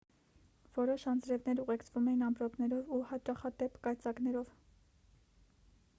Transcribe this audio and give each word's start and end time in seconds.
որոշ 0.77 1.03
անձրևներ 1.11 1.61
ուղեկցվում 1.65 2.09
էին 2.13 2.25
ամպրոպներով 2.29 2.91
ու 2.97 3.03
հաճախադեպ 3.13 3.79
կայծակներով 3.87 4.59